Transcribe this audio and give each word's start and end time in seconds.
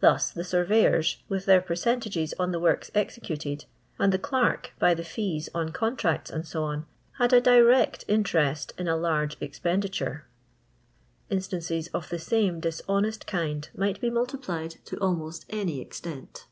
Thus 0.00 0.32
the 0.32 0.42
sorvejorf, 0.42 1.18
n 1.30 1.36
ith 1.36 1.44
their 1.44 1.60
percent; 1.60 2.04
ages 2.04 2.34
on 2.36 2.50
the 2.50 2.58
works 2.58 2.90
executed, 2.96 3.66
and 3.96 4.12
the 4.12 4.18
clerk, 4.18 4.72
bj 4.82 4.96
the 4.96 5.04
fees 5.04 5.48
on 5.54 5.68
contracts, 5.70 6.32
&c, 6.32 6.58
had 7.18 7.32
a 7.32 7.40
dirtci 7.40 8.04
itUerest 8.06 8.72
in 8.76 8.88
a 8.88 8.94
largi 8.96 9.36
exptHdilure," 9.38 10.22
Instances 11.30 11.86
of 11.94 12.08
the 12.08 12.18
same 12.18 12.58
dishonest 12.58 13.24
kind 13.28 13.68
might 13.72 14.00
be 14.00 14.10
\ 14.10 14.10
moiti 14.10 14.42
plied 14.42 14.74
to 14.86 14.96
almost 14.98 15.46
any 15.48 15.80
extent. 15.80 16.46